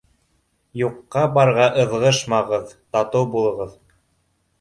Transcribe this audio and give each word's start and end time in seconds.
Юҡҡа-барға 0.79 1.67
ыҙғышмағыҙ, 1.83 2.73
татыу 2.97 3.29
булығыҙ! 3.37 3.77